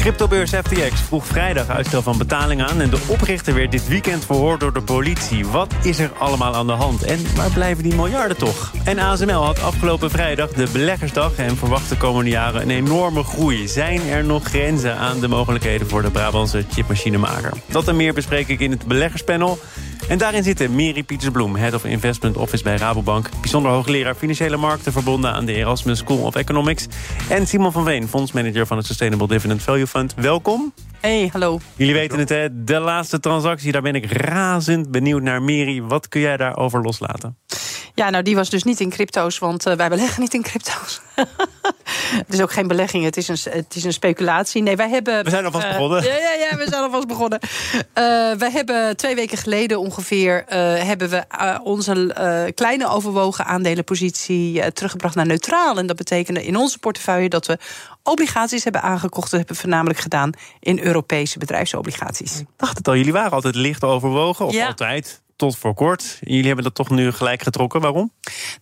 [0.00, 2.80] Cryptobeurs FTX vroeg vrijdag uitstel van betaling aan...
[2.80, 5.46] en de oprichter werd dit weekend verhoord door de politie.
[5.46, 8.72] Wat is er allemaal aan de hand en waar blijven die miljarden toch?
[8.84, 11.36] En ASML had afgelopen vrijdag de beleggersdag...
[11.36, 13.68] en verwacht de komende jaren een enorme groei.
[13.68, 17.52] Zijn er nog grenzen aan de mogelijkheden voor de Brabantse chipmachinemaker?
[17.66, 19.58] Dat en meer bespreek ik in het beleggerspanel...
[20.10, 23.28] En daarin zitten Miri Pietersbloem, Head of Investment Office bij Rabobank...
[23.40, 26.86] bijzonder hoogleraar Financiële Markten verbonden aan de Erasmus School of Economics...
[27.28, 30.14] en Simon van Veen, fondsmanager van het Sustainable Dividend Value Fund.
[30.14, 30.72] Welkom.
[31.00, 31.60] Hey, hallo.
[31.76, 32.64] Jullie weten het, hè?
[32.64, 35.42] De laatste transactie, daar ben ik razend benieuwd naar.
[35.42, 37.36] Miri, wat kun jij daarover loslaten?
[37.94, 41.00] Ja, nou die was dus niet in crypto's, want eh, wij beleggen niet in crypto's.
[42.26, 44.62] het is ook geen belegging, het is een, het is een speculatie.
[44.62, 45.24] Nee, wij hebben...
[45.24, 46.02] We zijn alvast eh, begonnen.
[46.02, 47.38] Ja, ja, ja, we zijn alvast begonnen.
[47.92, 49.99] Eh, wij hebben twee weken geleden ongeveer...
[50.08, 54.72] eh, hebben we eh, onze eh, kleine overwogen aandelenpositie...
[54.72, 55.78] teruggebracht naar neutraal.
[55.78, 57.58] En dat betekende in onze portefeuille dat we
[58.02, 59.30] obligaties hebben aangekocht.
[59.30, 62.40] Dat hebben we voornamelijk gedaan in Europese bedrijfsobligaties.
[62.40, 64.66] Ik dacht het al, jullie waren altijd licht overwogen, of Ja.
[64.66, 65.22] altijd...
[65.40, 66.18] Tot voor kort.
[66.20, 67.80] Jullie hebben dat toch nu gelijk getrokken.
[67.80, 68.12] Waarom?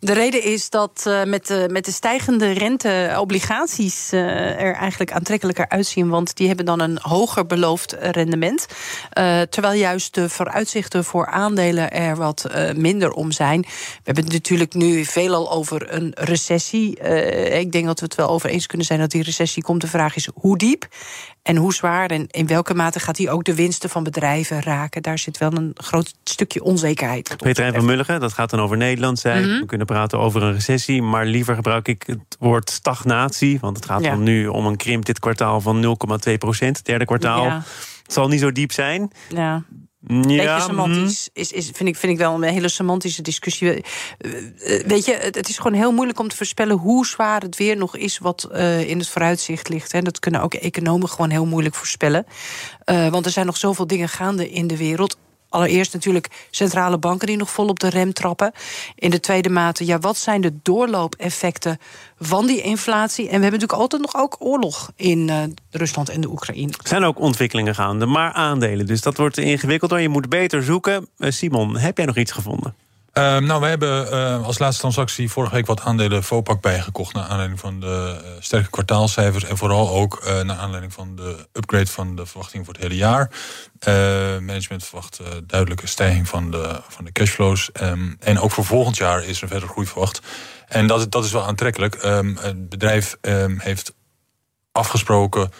[0.01, 4.21] De reden is dat eh, met, de, met de stijgende rente obligaties eh,
[4.61, 6.09] er eigenlijk aantrekkelijker uitzien.
[6.09, 8.67] Want die hebben dan een hoger beloofd rendement.
[9.11, 13.61] Eh, terwijl juist de vooruitzichten voor aandelen er wat minder om zijn.
[13.61, 16.99] We hebben het natuurlijk nu veelal over een recessie.
[17.51, 19.81] Ik denk dat we het wel over eens kunnen zijn dat die recessie komt.
[19.81, 20.89] De vraag is hoe diep
[21.43, 25.03] en hoe zwaar en in welke mate gaat die ook de winsten van bedrijven raken.
[25.03, 27.37] Daar zit wel een groot stukje onzekerheid.
[27.37, 29.49] Peter van Mulligen, dat gaat dan over Nederland zijn.
[29.49, 29.59] Mhm.
[29.61, 33.59] We kunnen praten over een recessie, maar liever gebruik ik het woord stagnatie.
[33.61, 34.11] Want het gaat Ja.
[34.11, 36.85] dan nu om een krimp dit kwartaal van 0,2 procent.
[36.85, 37.45] Derde kwartaal.
[37.45, 37.63] Ja.
[38.03, 39.11] Het zal niet zo diep zijn.
[39.29, 39.63] Ja.
[40.07, 43.73] Ja, Beetje semantisch is, is, vind, ik, vind ik wel een hele semantische discussie.
[43.73, 43.79] Eh,
[44.77, 47.57] eh, Weet je, het, het is gewoon heel moeilijk om te voorspellen hoe zwaar het
[47.57, 49.93] weer nog is wat eh, in het vooruitzicht ligt.
[49.93, 50.03] Hè.
[50.03, 52.27] Dat kunnen ook economen gewoon heel moeilijk voorspellen.
[52.85, 55.17] Want er zijn nog zoveel dingen gaande in de wereld.
[55.49, 58.53] Allereerst natuurlijk centrale banken die nog vol op de rem trappen.
[58.95, 61.79] In de tweede mate, ja, wat zijn de doorloopeffecten
[62.19, 63.25] van die inflatie?
[63.25, 66.73] En we hebben natuurlijk altijd nog ook oorlog in eh, Rusland en de Oekraïne.
[66.83, 68.87] Er zijn ook ontwikkelingen gaande, maar aandelen.
[68.87, 70.01] Dus dat wordt ingewikkelder.
[70.01, 71.09] Je moet beter zoeken.
[71.19, 72.75] Eh, Simon, heb jij nog iets gevonden?
[73.19, 77.15] Ehm, nou, wij hebben eh, als laatste transactie vorige week wat aandelen Vopak bijgekocht.
[77.15, 79.45] Naar aanleiding van de eh, sterke kwartaalcijfers.
[79.45, 82.97] En vooral ook eh, naar aanleiding van de upgrade van de verwachting voor het hele
[82.97, 83.31] jaar.
[83.79, 83.95] Eh,
[84.39, 87.73] management verwacht eh, duidelijke stijging van de, van de cashflows.
[87.73, 90.21] Ehm, en ook voor volgend jaar is er verder groei verwacht.
[90.67, 91.95] En dat, dat is wel aantrekkelijk.
[91.95, 93.95] Ehm, het bedrijf ehm, heeft
[94.73, 95.51] afgesproken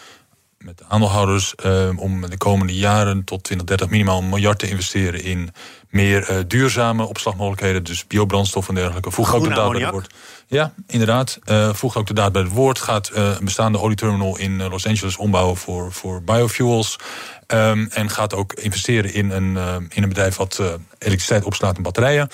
[0.65, 5.23] met de aandeelhouders ehm, om de komende jaren tot 2030 minimaal een miljard te investeren
[5.23, 5.53] in
[5.89, 9.11] meer eh, duurzame opslagmogelijkheden, dus biobrandstof en dergelijke.
[9.11, 10.13] Voegt ook de daad bij het woord.
[10.47, 11.39] Ja, inderdaad.
[11.43, 12.79] Eh voegt ook de daad bij het woord.
[12.79, 16.99] Gaat eh, een bestaande olieterminal in Los Angeles ombouwen voor, voor biofuels.
[17.47, 20.61] Ehm, en gaat ook investeren in een, eh, in een bedrijf wat
[20.97, 22.29] elektriciteit opslaat in batterijen.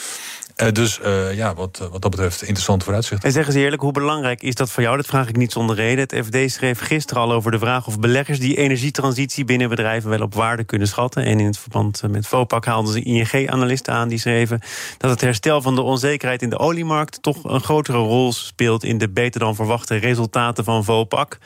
[0.56, 3.28] Eh, dus eh, ja, wat, eh, wat dat betreft interessante vooruitzichten.
[3.28, 4.98] En zeg eens eerlijk, hoe belangrijk is dat voor jou?
[4.98, 6.08] Dat vraag ik niet zonder reden.
[6.10, 10.22] Het FD schreef gisteren al over de vraag of beleggers die energietransitie binnen bedrijven wel
[10.22, 11.24] op waarde kunnen schatten.
[11.24, 14.62] En in het verband met Vopak haalden ze ING-analisten aan die schreven
[14.98, 18.98] dat het herstel van de onzekerheid in de oliemarkt toch een grotere rol speelt in
[18.98, 21.38] de beter dan verwachte resultaten van Vopak.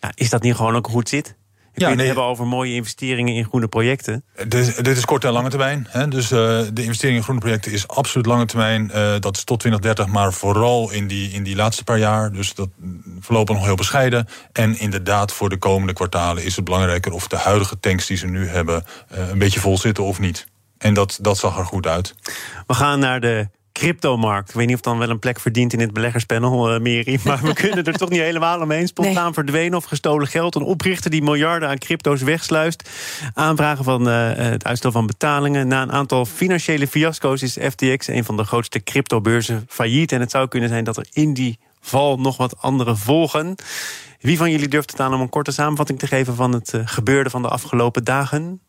[0.00, 1.36] Ja, is dat niet gewoon ook goed zit?
[1.80, 2.06] Ja, nee.
[2.06, 4.24] hebben over mooie investeringen in groene projecten.
[4.48, 5.86] Dit, dit is kort en lange termijn.
[5.90, 6.08] Hè?
[6.08, 6.38] Dus eh,
[6.72, 8.90] de investering in groene projecten is absoluut lange termijn.
[8.90, 12.32] Eh, dat is tot 2030, maar vooral in die, in die laatste paar jaar.
[12.32, 14.26] Dus dat mm, voorlopig nog heel bescheiden.
[14.52, 18.26] En inderdaad, voor de komende kwartalen is het belangrijker of de huidige tanks die ze
[18.26, 20.46] nu hebben eh, een beetje vol zitten of niet.
[20.78, 22.14] En dat, dat zag er goed uit.
[22.66, 23.48] We gaan naar de
[23.78, 24.48] cryptomarkt.
[24.48, 27.18] Ik weet niet of dan wel een plek verdient in het beleggerspanel, eh Meri.
[27.24, 28.86] Maar we kunnen er toch niet helemaal omheen.
[28.86, 30.54] Spontaan verdwenen of gestolen geld.
[30.54, 32.90] Een oprichter die miljarden aan crypto's wegsluist.
[33.34, 35.68] Aanvragen van eh, het uitstel van betalingen.
[35.68, 40.12] Na een aantal financiële fiasco's is FTX, een van de grootste cryptobeurzen, failliet.
[40.12, 43.54] En het zou kunnen zijn dat er in die val nog wat andere volgen.
[44.20, 46.80] Wie van jullie durft het aan om een korte samenvatting te geven van het eh,
[46.84, 48.60] gebeurde van de afgelopen dagen?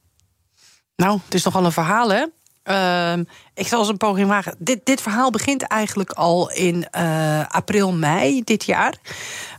[0.96, 2.26] Nou, het is nogal een verhaal, hè?
[2.64, 3.24] Ehm,
[3.54, 4.56] ik zal eens een poging wagen.
[4.60, 8.94] Dit, dit verhaal begint eigenlijk al in eh, april, mei dit jaar.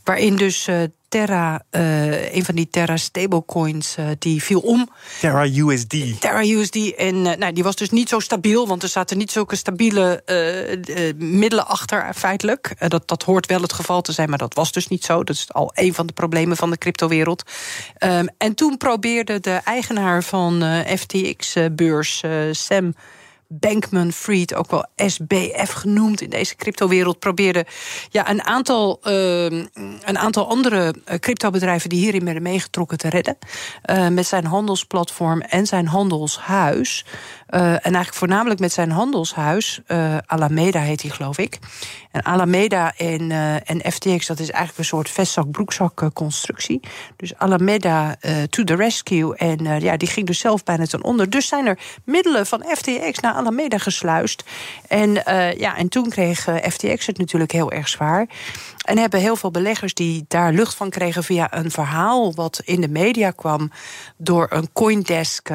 [0.05, 4.89] Waarin dus eh, Terra, uh, een van die Terra stablecoins, uh, die viel om.
[5.21, 6.21] Terra USD.
[6.21, 6.95] Terra USD.
[6.95, 10.23] En uh, nou, die was dus niet zo stabiel, want er zaten niet zulke stabiele
[11.17, 12.89] middelen achter, feitelijk.
[12.89, 15.25] dat, dat hoort wel het geval te zijn, maar dat was dus niet zo.
[15.25, 17.43] Dat is al een van de problemen van de cryptowereld.
[17.99, 22.95] Um, en toen probeerde de eigenaar van FTX-beurs, Sam.
[23.52, 27.67] Bankman Fried, ook wel SBF genoemd in deze cryptowereld, probeerde
[28.08, 33.38] ja, een, aantal, uh, een aantal andere uh, cryptobedrijven die hierin werden meegetrokken te redden.
[33.91, 37.05] Uh, met zijn handelsplatform en zijn handelshuis.
[37.49, 39.81] Uh, en eigenlijk voornamelijk met zijn handelshuis.
[40.26, 41.58] Alameda heet hij, geloof ik.
[42.11, 43.31] En Alameda en,
[43.64, 46.81] en FTX, dat is eigenlijk een soort vestzak-broekzak constructie.
[47.17, 48.17] Dus Alameda
[48.49, 49.37] to the rescue.
[49.37, 51.31] En ja, die ging dus zelf bijna ten onder.
[51.31, 54.45] Dus zijn er middelen van FTX naar Alameda gesluist.
[54.89, 55.13] En,
[55.57, 58.29] ja, en toen kreeg FTX het natuurlijk heel erg zwaar.
[58.85, 62.81] En hebben heel veel beleggers die daar lucht van kregen via een verhaal wat in
[62.81, 63.71] de media kwam
[64.17, 65.51] door een Coindesk.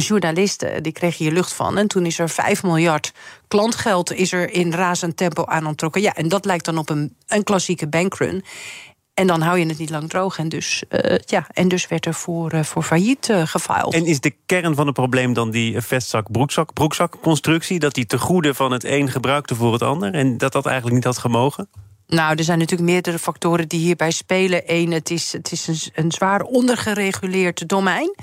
[0.00, 1.78] Journalisten, die kregen hier lucht van.
[1.78, 3.12] En toen is er 5 miljard
[3.48, 6.02] klantgeld is er in razend tempo aan ontrokken.
[6.02, 8.44] Ja, en dat lijkt dan op een, een klassieke bankrun.
[9.14, 10.38] En dan hou je het niet lang droog.
[10.38, 13.94] En dus, uh, ja, en dus werd er voor, uh, voor failliet uh, gefiled.
[13.94, 17.78] En is de kern van het probleem dan die vestzak-broekzak-constructie?
[17.78, 20.14] Dat die te goede van het een gebruikte voor het ander?
[20.14, 21.68] En dat dat eigenlijk niet had gemogen?
[22.06, 24.62] Nou, er zijn natuurlijk meerdere factoren die hierbij spelen.
[24.66, 28.14] Eén, het is, het is een, een zwaar ondergereguleerd domein.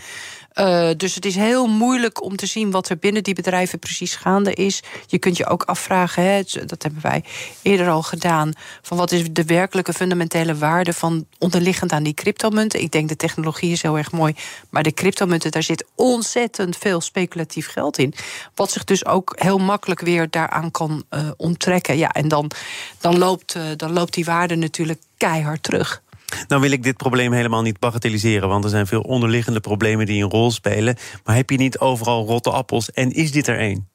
[0.56, 4.16] Uh, dus het is heel moeilijk om te zien wat er binnen die bedrijven precies
[4.16, 4.84] gaande is.
[5.08, 7.24] Je kunt je ook afvragen, hè, dat hebben wij
[7.62, 8.52] eerder al gedaan,
[8.82, 12.82] van wat is de werkelijke fundamentele waarde van onderliggend aan die cryptomunten.
[12.82, 14.36] Ik denk de technologie is heel erg mooi,
[14.70, 18.14] maar de cryptomunten, daar zit ontzettend veel speculatief geld in.
[18.56, 21.98] Wat zich dus ook heel makkelijk weer daaraan kan uh, onttrekken.
[21.98, 22.52] Ja, en dan,
[23.00, 26.02] dan, loopt, uh, dan loopt die waarde natuurlijk keihard terug.
[26.48, 30.24] Nou wil ik dit probleem helemaal niet bagatelliseren, want er zijn veel onderliggende problemen die
[30.24, 30.96] een rol spelen.
[31.24, 33.90] Maar heb je niet overal rotte appels en is dit er één?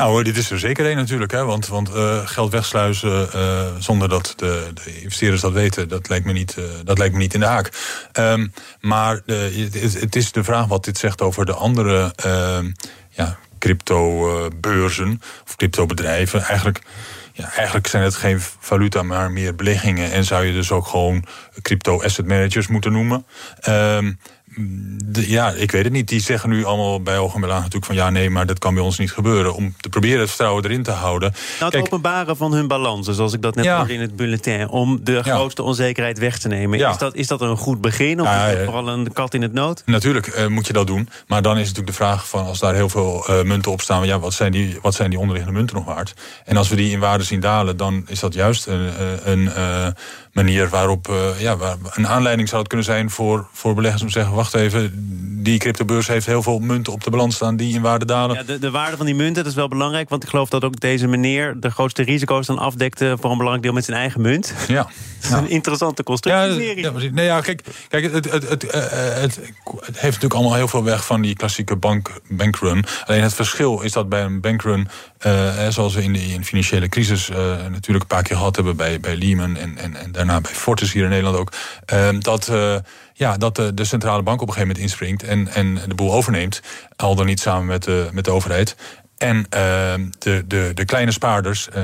[0.00, 1.32] Nou, dit is er zeker één natuurlijk.
[1.32, 1.44] Hè?
[1.44, 6.26] Want, want uh, geld wegsluizen uh, zonder dat de, de, investeerders dat weten, dat lijkt
[6.26, 7.72] me niet, uh, dat lijkt me niet in de haak.
[8.18, 12.70] Um, maar het, het, is de vraag wat dit zegt over de andere ehm,
[13.10, 16.42] ja, crypto-beurzen of crypto-bedrijven.
[16.42, 16.80] Eigenlijk
[17.42, 20.10] eigenlijk zijn het geen valuta, maar meer beleggingen.
[20.10, 21.24] En zou je dus ook gewoon
[21.62, 23.26] crypto asset managers moeten noemen.
[23.68, 24.18] Um,
[25.12, 26.08] ja, ik weet het niet.
[26.08, 28.82] Die zeggen nu allemaal bij ogen en natuurlijk van ja, nee, maar dat kan bij
[28.82, 29.54] ons niet gebeuren.
[29.54, 31.32] Om te proberen het vertrouwen erin te houden.
[31.60, 33.86] Nou, het openbaren van hun balansen, zoals ik dat net ja.
[33.86, 36.78] in het bulletin, om de grootste onzekerheid weg te nemen.
[36.78, 36.90] Ja.
[36.90, 38.20] Is, dat, is dat een goed begin?
[38.20, 39.82] Of is dat vooral een kat in het nood?
[39.86, 41.08] Natuurlijk uh, moet je dat doen.
[41.26, 44.06] Maar dan is natuurlijk de vraag van als daar heel veel uh, munten op staan,
[44.06, 46.14] ja, wat zijn, die, wat zijn die onderliggende munten nog waard?
[46.44, 49.50] En als we die in waarde zien dalen, dan is dat juist een, eh, een,
[49.56, 49.94] een
[50.32, 54.08] manier waarop uh, ja, waar een aanleiding zou het kunnen zijn voor, voor beleggers om
[54.08, 54.92] te zeggen: wacht even,
[55.42, 58.36] die cryptobeurs heeft heel veel munten op de balans staan die in waarde dalen.
[58.36, 60.64] Ja, de, de waarde van die munten dat is wel belangrijk, want ik geloof dat
[60.64, 64.20] ook deze meneer de grootste risico's dan afdekte voor een belangrijk deel met zijn eigen
[64.20, 64.54] munt.
[64.68, 64.88] Ja.
[65.30, 66.62] een interessante constructie.
[66.62, 68.72] Ja, ja, nee, ja, kijk, kijk het, het, het, het,
[69.20, 69.40] het,
[69.84, 72.84] heeft natuurlijk allemaal heel veel weg van die klassieke bank, bankrun.
[73.04, 74.88] Alleen het verschil is dat bij een bankrun,
[75.26, 77.36] uh, zoals we in de, in financiële crisis uh,
[77.70, 80.92] natuurlijk een paar keer gehad hebben bij, bij Lehman en, en, en daarna bij Fortis
[80.92, 81.52] hier in Nederland ook.
[81.92, 82.76] Uh, dat, uh,
[83.12, 86.12] ja, dat de, de, centrale bank op een gegeven moment inspringt en, en de boel
[86.12, 86.60] overneemt.
[86.96, 88.76] Al dan niet samen met de, met de overheid.
[89.20, 89.42] En uh,
[90.18, 91.82] de, de, de kleine spaarders uh,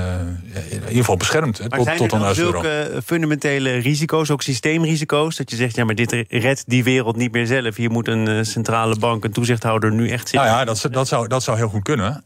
[0.70, 1.60] in ieder geval beschermd.
[1.68, 5.36] Maar tot, tot er zulke fundamentele risico's, ook systeemrisico's...
[5.36, 7.76] dat je zegt, ja, maar dit redt die wereld niet meer zelf.
[7.76, 10.48] Hier moet een uh, centrale bank, een toezichthouder nu echt zitten.
[10.48, 12.22] Nou ja, dat, dat, zou, dat zou heel goed kunnen.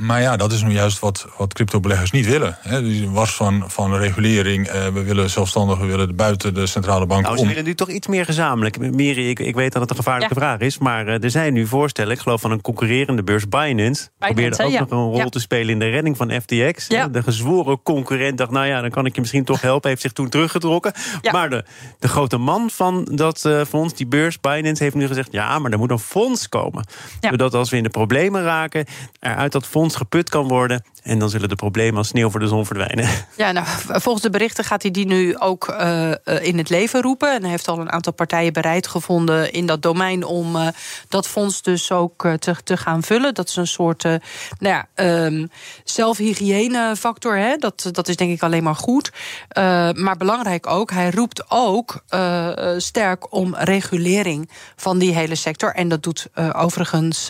[0.00, 2.56] maar ja, dat is nu juist wat, wat cryptobeleggers niet willen.
[2.60, 2.82] Hè.
[2.82, 5.78] Die was van, van regulering, we willen zelfstandig...
[5.78, 8.78] we willen buiten de centrale bank nou, ze willen nu toch iets meer gezamenlijk.
[8.78, 10.40] Miri, ik, ik weet dat het een gevaarlijke ja.
[10.40, 10.78] vraag is...
[10.78, 13.48] maar er zijn nu voorstellen, ik geloof van een concurrerende beurs...
[13.48, 16.88] Binance Binance probeerde ook nog een rol te spelen in de redding van FTX.
[16.88, 19.88] De gezworen concurrent dacht, nou ja, dan kan ik je misschien toch helpen.
[19.88, 20.92] Heeft zich toen teruggetrokken.
[21.32, 21.64] Maar de,
[21.98, 25.32] de grote man van dat uh, fonds, die beurs, Binance, heeft nu gezegd...
[25.32, 26.84] ja, maar er moet een fonds komen.
[27.20, 28.86] Zodat als we in de problemen raken,
[29.18, 30.84] er uit dat fonds geput kan worden...
[31.02, 33.08] en dan zullen de problemen als sneeuw voor de zon verdwijnen.
[33.36, 36.10] Ja, nou, volgens de berichten gaat hij die nu ook uh,
[36.40, 37.34] in het leven roepen.
[37.34, 40.24] En hij heeft al een aantal partijen bereid gevonden in dat domein...
[40.24, 40.68] om uh,
[41.08, 43.34] dat fonds dus ook te, te gaan vullen.
[43.34, 44.14] Dat is een soort uh,
[44.58, 45.50] nou ja, um,
[45.84, 47.36] zelfhygiënefactor.
[47.36, 47.56] Hè?
[47.56, 49.10] Dat, dat is denk ik alleen maar goed.
[49.58, 55.74] Uh, maar belangrijk ook, hij roept ook uh, sterk om regulering van die hele sector.
[55.74, 57.28] En dat doet overigens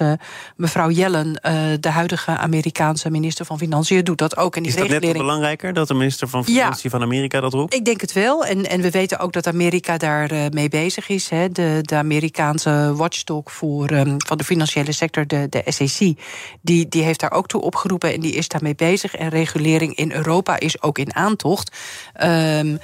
[0.56, 1.32] mevrouw Yellen,
[1.80, 4.56] de huidige Amerikaanse minister van Financiën, doet dat ook.
[4.56, 5.16] En die is dat regulering...
[5.16, 7.74] net belangrijker dat de minister van Financiën van Amerika dat roept?
[7.74, 8.44] Ik denk het wel.
[8.44, 11.28] En, en we weten ook dat Amerika daar mee bezig is.
[11.28, 11.52] Hè.
[11.52, 16.18] De, de Amerikaanse watchdog voor, um, van de financiële sector, de, de SEC,
[16.60, 19.14] die, die heeft daar ook toe opgeroepen en die is daarmee bezig.
[19.14, 21.76] En regulering in Europa is ook in aantocht.
[22.22, 22.78] Um,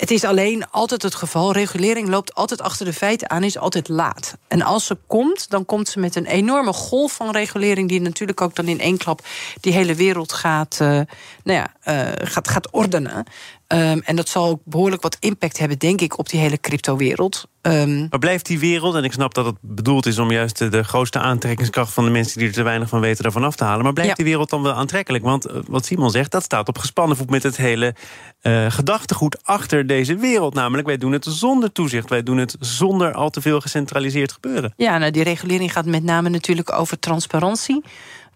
[0.00, 1.52] het is alleen altijd het geval.
[1.52, 4.36] Regulering loopt altijd achter de feiten aan, is altijd laat.
[4.48, 8.40] En als ze komt, dan komt ze met een enorme golf van regulering, die natuurlijk
[8.40, 9.26] ook dan in één klap
[9.60, 11.06] die hele wereld gaat, uh, nou
[11.44, 13.24] ja, uh, gaat, gaat ordenen.
[13.72, 17.48] Um, en dat zal ook behoorlijk wat impact hebben, denk ik, op die hele cryptowereld.
[17.62, 20.68] Um, maar blijft die wereld, en ik snap dat het bedoeld is om juist de,
[20.68, 23.64] de grootste aantrekkingskracht van de mensen die er te weinig van weten daarvan af te
[23.64, 23.84] halen.
[23.84, 24.16] Maar blijft ja.
[24.16, 25.24] die wereld dan wel aantrekkelijk?
[25.24, 27.94] Want uh, wat Simon zegt, dat staat op gespannen voet met het hele
[28.42, 30.54] uh, gedachtegoed achter deze wereld.
[30.54, 32.08] Namelijk, wij doen het zonder toezicht.
[32.08, 34.72] Wij doen het zonder al te veel gecentraliseerd gebeuren.
[34.76, 37.84] Ja, nou, die regulering gaat met name natuurlijk over transparantie.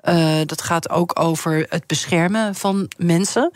[0.09, 3.51] Uh, dat gaat ook over het beschermen van mensen.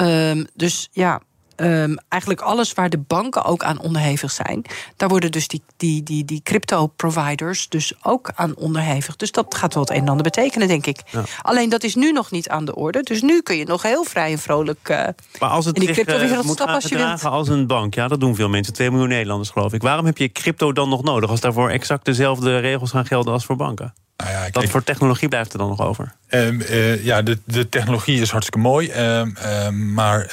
[0.00, 1.20] Uh, dus ja,
[1.60, 4.64] um, eigenlijk alles waar de banken ook aan onderhevig zijn,
[4.96, 9.16] daar worden dus die, die, die, die crypto-providers dus ook aan onderhevig.
[9.16, 11.00] Dus dat gaat wel het een en ander betekenen, denk ik.
[11.10, 11.22] Ja.
[11.42, 13.02] Alleen dat is nu nog niet aan de orde.
[13.02, 15.06] Dus nu kun je nog heel vrij en vrolijk uh,
[15.38, 17.24] maar als het in die crypto-wereld stappen als je wilt.
[17.24, 18.72] als een bank, ja, dat doen veel mensen.
[18.72, 19.82] 2 miljoen Nederlanders, geloof ik.
[19.82, 23.44] Waarom heb je crypto dan nog nodig als daarvoor exact dezelfde regels gaan gelden als
[23.44, 23.94] voor banken?
[24.24, 26.12] Nou ja, Wat voor technologie blijft er dan nog over?
[26.30, 28.92] Um, uh, ja, de, de technologie is hartstikke mooi.
[28.92, 30.26] Um, um, maar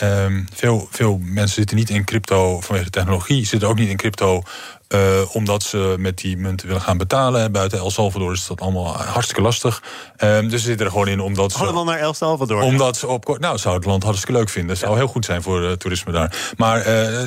[0.53, 3.45] veel, veel mensen zitten niet in crypto vanwege de technologie.
[3.45, 4.43] Zitten ook niet in crypto
[4.89, 7.51] uh, omdat ze met die munten willen gaan betalen.
[7.51, 9.83] Buiten El Salvador is dat allemaal hartstikke lastig.
[10.23, 11.57] Um, dus ze zitten er gewoon in omdat ze...
[11.57, 12.61] Allemaal naar El Salvador.
[12.61, 13.37] Omdat ze op...
[13.39, 14.77] Nou, zou het land hartstikke leuk vinden.
[14.77, 16.53] zou heel goed zijn voor uh, toerisme daar.
[16.57, 17.19] Maar uh,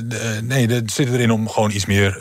[0.43, 2.17] nee, ze zitten erin om gewoon iets meer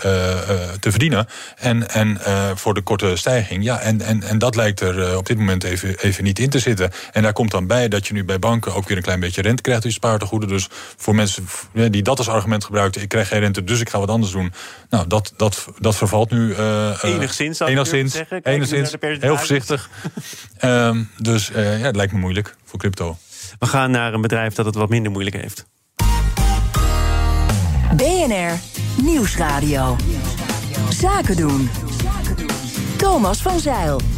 [0.79, 1.27] te verdienen.
[1.55, 2.19] En, en
[2.55, 3.63] voor de korte stijging.
[3.63, 6.59] Ja, en, en, en dat lijkt er op dit moment even, even niet in te
[6.59, 6.91] zitten.
[7.11, 9.41] En daar komt dan bij dat je nu bij banken ook weer een klein beetje
[9.41, 9.83] rente krijgt.
[9.83, 10.49] Dus spaartegoeden.
[10.49, 10.67] Dus
[10.97, 13.01] voor mensen die dat als argument gebruiken...
[13.01, 14.53] ik krijg geen rente, dus ik ga wat anders doen.
[14.89, 16.55] Nou, dat, dat, dat vervalt nu.
[16.55, 18.43] Uh, enigszins, zou enigszins, zeggen.
[18.43, 19.89] enigszins heel voorzichtig.
[20.61, 23.17] um, dus uh, ja, het lijkt me moeilijk voor crypto.
[23.59, 25.65] We gaan naar een bedrijf dat het wat minder moeilijk heeft.
[27.95, 28.59] BNR
[29.03, 29.95] Nieuwsradio.
[30.89, 31.69] Zaken doen.
[32.97, 34.16] Thomas van Zeil.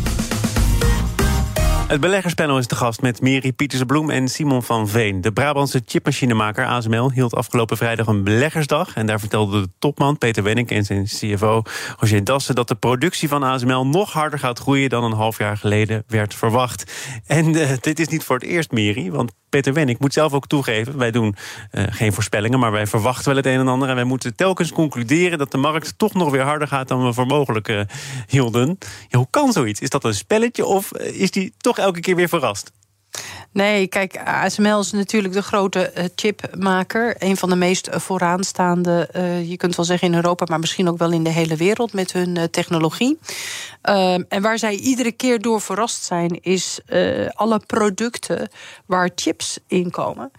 [1.89, 5.21] Het beleggerspanel is te gast met Miri Pietersbloem en Simon van Veen.
[5.21, 8.95] De Brabantse chipmachinemaker ASML hield afgelopen vrijdag een beleggersdag.
[8.95, 11.61] En daar vertelde de topman Peter Wenning en zijn CFO
[11.97, 12.55] Roger Dassen...
[12.55, 16.33] dat de productie van ASML nog harder gaat groeien dan een half jaar geleden werd
[16.33, 16.93] verwacht.
[17.25, 20.33] En uh, dit is niet voor het eerst, Miri, want Peter Wen, ik moet zelf
[20.33, 21.35] ook toegeven, wij doen
[21.71, 23.89] uh, geen voorspellingen, maar wij verwachten wel het een en ander.
[23.89, 27.13] En wij moeten telkens concluderen dat de markt toch nog weer harder gaat dan we
[27.13, 27.81] voor mogelijk uh,
[28.27, 28.77] hielden.
[29.09, 29.79] Hoe kan zoiets?
[29.79, 32.71] Is dat een spelletje of is die toch elke keer weer verrast?
[33.51, 37.15] Nee, kijk, ASML is natuurlijk de grote uh, chipmaker.
[37.19, 40.45] Een van de meest vooraanstaande, uh, je kunt wel zeggen in Europa...
[40.49, 43.19] maar misschien ook wel in de hele wereld met hun technologie.
[43.81, 46.41] Ehm, en waar zij iedere keer door verrast zijn...
[46.41, 46.79] is
[47.33, 48.49] alle producten
[48.85, 50.31] waar chips in komen.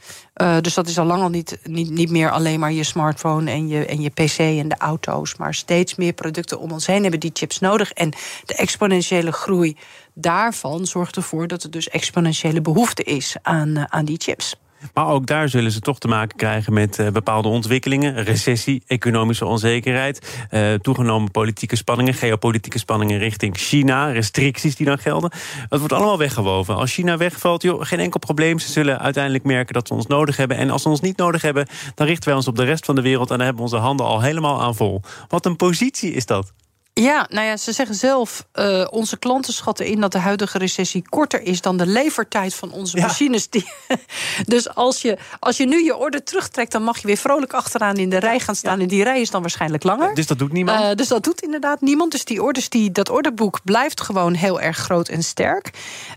[0.60, 3.68] dus dat is al lang al niet, niet, niet meer alleen maar je smartphone en
[3.68, 5.36] je, en je pc en de auto's...
[5.36, 7.92] maar steeds meer producten om ons heen hebben die chips nodig.
[7.92, 8.10] En
[8.44, 9.76] de exponentiële groei
[10.20, 14.56] daarvan zorgt ervoor dat er dus exponentiële behoefte is aan, uh, aan die chips.
[14.94, 18.24] Maar ook daar zullen ze toch te maken krijgen met uh, bepaalde ontwikkelingen.
[18.24, 25.30] Recessie, economische onzekerheid, uh, toegenomen politieke spanningen, geopolitieke spanningen richting China, restricties die dan gelden.
[25.68, 26.76] Dat wordt allemaal weggewoven.
[26.76, 28.58] Als China wegvalt, joh, geen enkel probleem.
[28.58, 30.56] Ze zullen uiteindelijk merken dat ze ons nodig hebben.
[30.56, 32.94] En als ze ons niet nodig hebben, dan richten wij ons op de rest van
[32.94, 35.00] de wereld en dan hebben we onze handen al helemaal aan vol.
[35.28, 36.52] Wat een positie is dat.
[37.00, 41.04] Ja, nou ja, ze zeggen zelf, uh, onze klanten schatten in dat de huidige recessie
[41.08, 43.06] korter is dan de levertijd van onze ja.
[43.06, 43.48] machines.
[43.48, 43.72] Die,
[44.46, 47.96] dus als je, als je nu je orde terugtrekt, dan mag je weer vrolijk achteraan
[47.96, 48.76] in de rij gaan staan.
[48.76, 48.82] Ja.
[48.82, 50.14] En die rij is dan waarschijnlijk langer.
[50.14, 50.80] Dus dat doet niemand?
[50.80, 52.12] Uh, dus dat doet inderdaad niemand.
[52.12, 55.70] Dus die orders, die, dat orderboek blijft gewoon heel erg groot en sterk.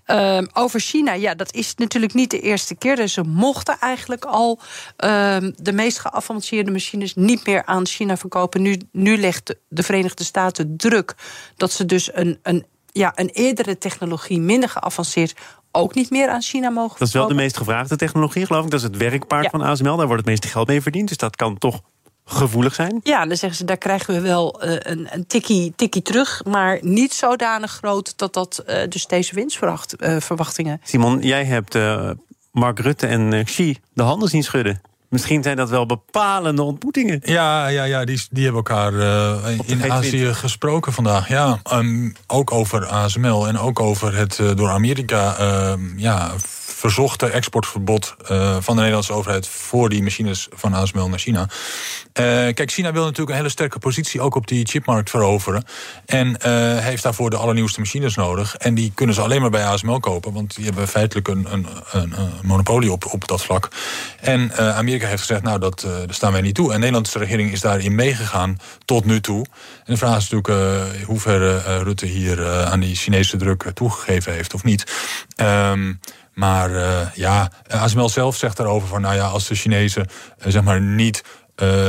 [0.08, 2.96] Uh, over China, ja, dat is natuurlijk niet de eerste keer.
[2.96, 4.60] Dus ze mochten eigenlijk al
[5.56, 8.62] de meest geavanceerde machines niet meer aan China verkopen.
[8.62, 11.16] Nu, nu legt de Verenigde Staten druk
[11.56, 15.36] dat ze dus een, een, ja, een eerdere technologie, minder geavanceerd,
[15.72, 18.72] ook niet meer aan China mogen Dat is wel de meest gevraagde technologie, geloof ik.
[18.72, 19.50] Dat is het werkpaard ja.
[19.50, 19.98] van ASML.
[19.98, 21.08] Daar wordt het meeste geld mee verdiend.
[21.08, 21.82] Dus dat kan toch
[22.26, 23.00] gevoelig zijn?
[23.04, 26.44] Ja, dan zeggen ze, daar krijgen we wel eh, een, een tikkie, tikkie terug...
[26.46, 30.82] maar niet zodanig groot dat dat uh, dus deze winstverwachtingen...
[30.84, 31.78] Simon, jij hebt
[32.52, 34.82] Mark Rutte en Xi de handen zien schudden.
[35.14, 37.20] Misschien zijn dat wel bepalende ontmoetingen.
[37.24, 41.28] Ja, ja, ja die, die hebben elkaar uh, in Azië gesproken vandaag.
[41.28, 46.32] Ja, um, ook over ASML en ook over het uh, door Amerika uh, ja,
[46.84, 51.48] verzochte exportverbod uh, van de Nederlandse overheid voor die machines van ASML naar China.
[52.14, 55.64] kijk, China wil natuurlijk een hele sterke positie ook op die chipmarkt veroveren.
[56.06, 56.38] En
[56.82, 58.56] heeft daarvoor de allernieuwste machines nodig.
[58.56, 61.68] En die kunnen ze alleen maar bij ASML kopen, want die hebben feitelijk een, een,
[61.92, 63.70] een, monopolie op, op dat vlak.
[64.20, 66.66] En Amerika heeft gezegd, nou, dat, daar staan wij niet toe.
[66.66, 69.46] En de Nederlandse regering is daarin meegegaan tot nu toe.
[69.86, 74.34] En de vraag is natuurlijk hoe ver uh, Rutte hier aan die Chinese druk toegegeven
[74.34, 74.92] heeft of niet.
[75.38, 76.00] Um,
[76.34, 76.72] maar
[77.16, 81.24] ja, ASML zelf zegt daarover van, nou ja, als de Chinezen zeg maar niet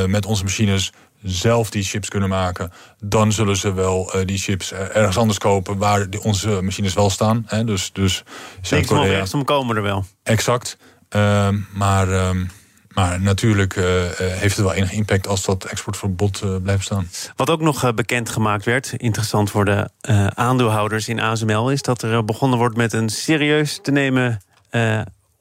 [0.06, 0.92] met onze machines
[1.24, 2.72] zelf die chips kunnen maken...
[3.04, 5.78] dan zullen ze wel uh, die chips ergens anders kopen...
[5.78, 7.44] waar die, onze machines wel staan.
[7.46, 7.64] Hè?
[7.64, 8.22] Dus, dus
[8.60, 9.24] Zuid-Korea...
[9.44, 10.04] komen er wel.
[10.22, 10.76] Exact.
[11.10, 12.08] Uh, maar...
[12.08, 12.30] Uh,
[12.94, 13.84] maar natuurlijk uh,
[14.16, 17.08] heeft het wel enig impact als dat exportverbod uh, blijft staan.
[17.36, 19.88] Wat ook nog uh, bekend gemaakt werd, interessant voor de
[20.34, 24.40] aandeelhouders in ASML, is dat er begonnen wordt met een serieus te nemen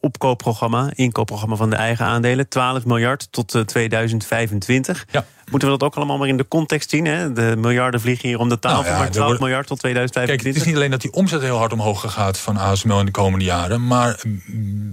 [0.03, 2.48] opkoopprogramma, inkoopprogramma van de eigen aandelen.
[2.50, 5.05] 12 miljard tot 2025.
[5.12, 5.25] Ja.
[5.50, 7.05] Moeten we dat ook allemaal maar in de context zien?
[7.05, 7.33] Hè?
[7.33, 9.41] De miljarden vliegen hier om de tafel, nou ja, maar 12 wordt...
[9.41, 10.36] miljard tot 2025.
[10.36, 13.05] Kijk, het is niet alleen dat die omzet heel hard omhoog gaat van ASML in
[13.05, 13.88] de komende jaren.
[13.88, 14.22] Maar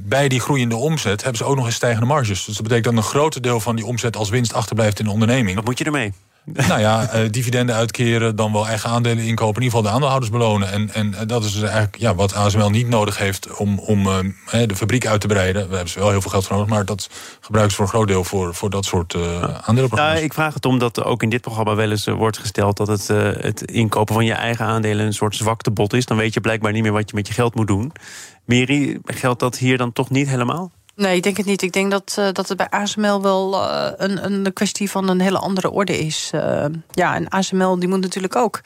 [0.09, 2.45] bij die groeiende omzet hebben ze ook nog eens stijgende marges.
[2.45, 5.11] Dus dat betekent dat een groot deel van die omzet als winst achterblijft in de
[5.11, 5.57] onderneming.
[5.57, 6.13] Wat moet je ermee?
[6.69, 9.63] Nou ja, uh, dividenden uitkeren, dan wel eigen aandelen inkopen.
[9.63, 10.73] In ieder geval de aandeelhouders belonen.
[10.73, 14.19] En, en dat is dus eigenlijk ja, wat ASML niet nodig heeft om, om uh,
[14.67, 15.69] de fabriek uit te breiden.
[15.69, 17.93] We hebben ze wel heel veel geld voor nodig, maar dat gebruiken ze voor een
[17.93, 20.19] groot deel voor, voor dat soort uh, aandelenprogramma's.
[20.19, 23.09] Ja, ik vraag het omdat ook in dit programma wel eens wordt gesteld dat het,
[23.43, 26.07] het inkopen van je eigen aandelen een soort zwaktebod is.
[26.07, 27.93] Dan weet je blijkbaar niet meer wat je met je geld moet doen.
[28.45, 30.71] Mary, geldt dat hier dan toch niet helemaal?
[31.01, 31.63] Nee, ik denk het niet.
[31.63, 35.21] Ik denk dat, uh, dat het bij ASML wel uh, een, een kwestie van een
[35.21, 36.31] hele andere orde is.
[36.35, 38.61] Uh, ja, en ASML die moet natuurlijk ook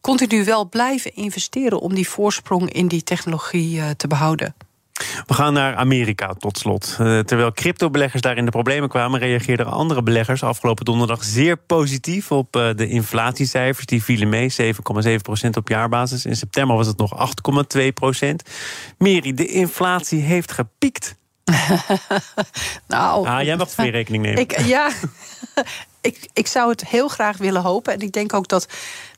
[0.00, 1.80] continu wel blijven investeren...
[1.80, 4.54] om die voorsprong in die technologie te behouden.
[5.26, 6.94] We gaan naar Amerika tot slot.
[6.96, 12.52] terwijl cryptobeleggers daar in de problemen kwamen, reageerden andere beleggers afgelopen donderdag zeer positief op
[12.52, 13.86] de inflatiecijfers.
[13.86, 14.70] Die vielen mee, 7,7%
[15.56, 16.26] op jaarbasis.
[16.26, 17.34] In september was het nog
[17.76, 18.42] 8,2 procent.
[18.98, 21.16] Meri, de inflatie heeft gepiekt.
[22.86, 24.40] nou, ah, jij mag weer rekening nemen.
[24.40, 24.90] Ik, ja,
[26.00, 27.92] ik, ik zou het heel graag willen hopen.
[27.92, 28.66] En ik denk ook dat,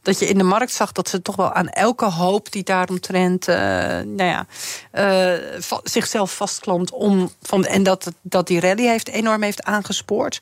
[0.03, 3.49] dat je in de markt zag dat ze toch wel aan elke hoop die daaromtrent
[3.49, 4.47] uh, nou ja,
[4.93, 6.91] uh, zichzelf vastklampt.
[6.91, 10.41] Om, van, en dat, dat die rally heeft, enorm heeft aangespoord.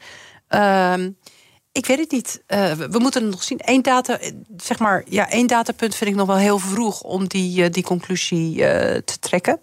[0.50, 0.94] Uh,
[1.74, 2.42] ik weet het niet.
[2.48, 3.60] Uh, we moeten het nog zien.
[3.64, 4.18] Eén, data,
[4.56, 7.82] zeg maar, ja, één datapunt vind ik nog wel heel vroeg om die, uh, die
[7.82, 8.56] conclusie
[9.04, 9.60] te trekken.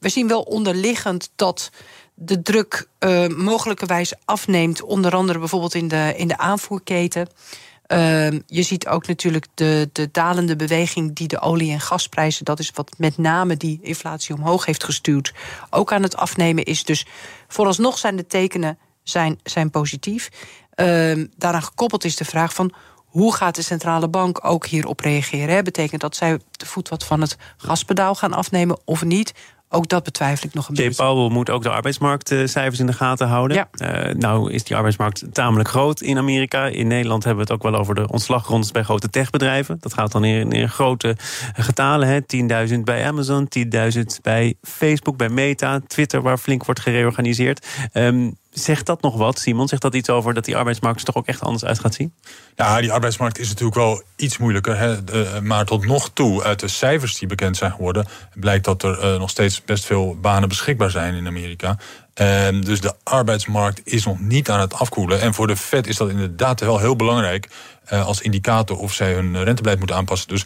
[0.00, 1.70] we zien wel onderliggend dat
[2.14, 2.88] de druk
[3.36, 4.82] mogelijkerwijs afneemt.
[4.82, 7.28] Onder andere bijvoorbeeld in de, in de aanvoerketen.
[8.46, 12.70] je ziet ook natuurlijk de, de dalende beweging die de olie- en gasprijzen, dat is
[12.74, 15.34] wat met name die inflatie omhoog heeft gestuurd,
[15.70, 16.84] ook aan het afnemen is.
[16.84, 17.06] Dus
[17.48, 20.30] vooralsnog zijn de tekenen zijn, zijn positief.
[20.80, 22.72] Uh, daaraan gekoppeld is de vraag van
[23.04, 25.64] hoe gaat de centrale bank ook hierop reageren?
[25.64, 29.32] Betekent dat zij de voet wat van het gaspedaal gaan afnemen of niet?
[29.72, 31.02] Ook dat betwijfel ik nog een Jay beetje.
[31.02, 33.56] Powell moet ook de arbeidsmarktcijfers in de gaten houden.
[33.56, 34.06] Ja.
[34.08, 36.66] Uh, nou is die arbeidsmarkt tamelijk groot in Amerika.
[36.66, 39.76] In Nederland hebben we het ook wel over de ontslagrondes bij grote techbedrijven.
[39.80, 41.16] Dat gaat dan in, in grote
[41.52, 42.24] getalen.
[42.68, 43.48] 10.000 bij Amazon,
[43.92, 47.66] 10.000 bij Facebook, bij Meta, Twitter, waar flink wordt gereorganiseerd.
[47.92, 49.68] Um, Zegt dat nog wat, Simon?
[49.68, 52.14] Zegt dat iets over dat die arbeidsmarkt er toch ook echt anders uit gaat zien?
[52.56, 54.78] Ja, die arbeidsmarkt is natuurlijk wel iets moeilijker.
[54.78, 55.40] Hè.
[55.42, 58.06] maar tot nog toe, uit de cijfers die bekend zijn geworden...
[58.34, 61.76] blijkt dat er uh, nog steeds best veel banen beschikbaar zijn in Amerika.
[62.20, 65.20] Uh, dus de arbeidsmarkt is nog niet aan het afkoelen.
[65.20, 67.48] En voor de Fed is dat inderdaad wel heel belangrijk...
[67.92, 70.28] Uh, als indicator of zij hun rentebeleid moeten aanpassen.
[70.28, 70.44] Dus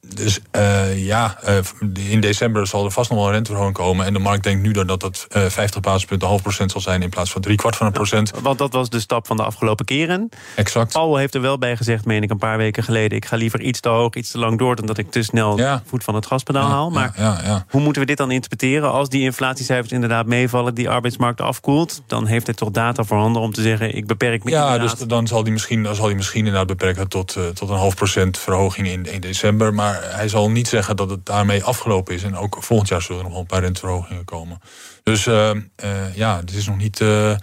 [0.00, 4.06] dus uh, ja, uh, in december zal er vast nog wel een renteverhoging komen.
[4.06, 7.02] En de markt denkt nu dat dat uh, 50 basispunten half procent zal zijn...
[7.02, 8.30] in plaats van drie kwart van een procent.
[8.42, 10.28] want dat was de stap van de afgelopen keren.
[10.56, 10.92] Exact.
[10.92, 13.16] Paul heeft er wel bij gezegd, meen ik een paar weken geleden...
[13.16, 14.76] ik ga liever iets te hoog, iets te lang door...
[14.76, 15.82] dan dat ik te snel ja.
[15.86, 16.90] voet van het gaspedaal ja, haal.
[16.90, 18.90] Maar ja, hoe moeten we dit dan interpreteren?
[18.90, 20.74] Als die inflatiecijfers inderdaad meevallen...
[20.74, 22.02] die arbeidsmarkt afkoelt...
[22.06, 23.96] dan heeft hij toch data voorhanden om te zeggen...
[23.96, 27.08] ik beperk me Ja, dus dan zal hij misschien, dan zal hij misschien inderdaad beperken...
[27.08, 29.74] tot, tot een half procent verhoging in, in december...
[29.74, 32.22] Maar Maar hij zal niet zeggen dat het daarmee afgelopen is.
[32.22, 34.60] En ook volgend jaar zullen er nog wel een paar renteverhogingen komen.
[35.02, 37.00] Dus uh, uh, ja, het is nog niet.
[37.00, 37.36] Uh,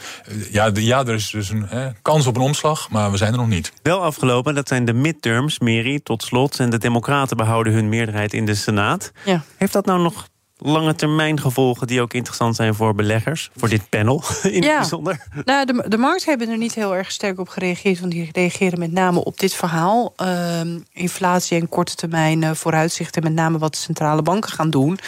[0.52, 3.38] ja, de, ja, er is dus een kans op een omslag, maar we zijn er
[3.38, 3.72] nog niet.
[3.82, 6.60] Wel afgelopen, dat zijn de midterms, Meri, tot slot.
[6.60, 9.12] En de Democraten behouden hun meerderheid in de Senaat.
[9.26, 9.44] Ja.
[9.58, 10.28] Heeft dat nou nog
[10.58, 13.50] lange termijn gevolgen die ook interessant zijn voor beleggers?
[13.56, 14.68] Voor dit panel in ja.
[14.68, 15.28] het bijzonder?
[15.46, 18.00] Nou, de, de markten hebben er niet heel erg sterk op gereageerd.
[18.00, 20.14] Want die reageren met name op dit verhaal.
[20.22, 20.62] Uh,
[20.94, 23.24] inflatie en korte termijn uh, vooruitzichten.
[23.24, 25.00] Met name wat de centrale banken gaan doen.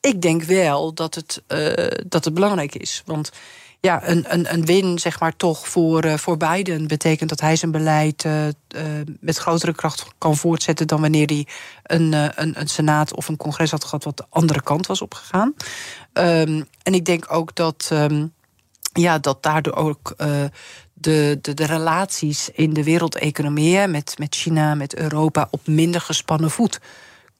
[0.00, 3.02] Ik denk wel dat het, uh, dat het belangrijk is.
[3.06, 3.30] Want
[3.80, 7.56] ja, een, een, een win, zeg maar, toch voor, uh, voor Biden betekent dat hij
[7.56, 8.52] zijn beleid uh, uh,
[9.20, 11.46] met grotere kracht kan voortzetten dan wanneer hij
[11.82, 15.54] een, een, een senaat of een congres had gehad wat de andere kant was opgegaan.
[16.12, 18.32] Um, en ik denk ook dat, um,
[18.92, 20.14] ja, dat daardoor ook
[20.92, 26.50] de, de, de relaties in de wereldeconomie met, met China, met Europa op minder gespannen
[26.50, 26.80] voet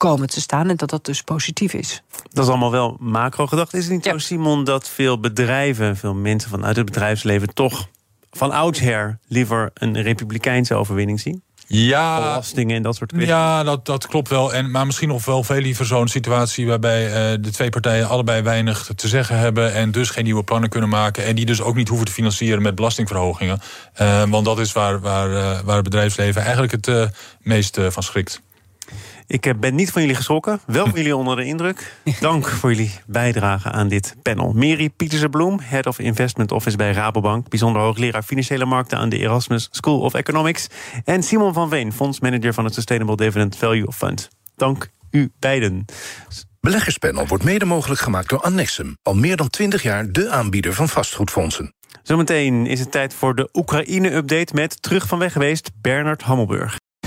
[0.00, 2.02] komen te staan en dat dat dus positief is.
[2.32, 3.74] Dat is allemaal wel macro gedacht.
[3.74, 4.10] Is het niet Ja.
[4.10, 7.88] zo, Simon, dat veel bedrijven, veel mensen vanuit het bedrijfsleven toch
[8.30, 11.42] van oudsher liever een republikeinse overwinning zien?
[11.66, 13.32] Ja, Belastingen en dat soort kwesties.
[13.32, 14.54] Ja, dat, dat klopt wel.
[14.54, 18.42] En, maar misschien nog wel veel liever zo'n situatie waarbij eh, de twee partijen allebei
[18.42, 21.24] weinig te zeggen hebben en dus geen nieuwe plannen kunnen maken.
[21.24, 23.60] En die dus ook niet hoeven te financieren met belastingverhogingen.
[23.92, 27.10] Eh, want dat is waar, waar, eh, waar het bedrijfsleven eigenlijk het
[27.40, 28.40] meest van schrikt.
[29.30, 31.96] Ik eh, ben niet van jullie geschrokken, wel van jullie onder de indruk.
[32.20, 34.52] Dank voor jullie bijdrage aan dit panel.
[34.52, 37.48] Meri Pieterse-Bloem, Head of Investment Office bij Rabobank...
[37.48, 40.66] bijzonder hoogleraar Financiële Markten aan de Erasmus School of Economics...
[41.04, 44.28] en Simon van Veen, fondsmanager van het Sustainable Dividend Value Fund.
[44.56, 45.84] Dank u beiden.
[46.60, 48.96] Beleggerspanel wordt mede mogelijk gemaakt door Annexum.
[49.02, 51.74] Al meer dan 20 jaar de aanbieder van vastgoedfondsen.
[52.02, 54.54] Zometeen is het tijd voor de Oekraïne-update...
[54.54, 56.78] met terug van weg geweest Bernard Hammelburg.